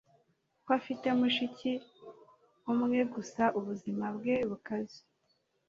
[0.63, 1.71] ko afite mushiki
[2.73, 4.99] umwe gusa ubuzima bwe bukaze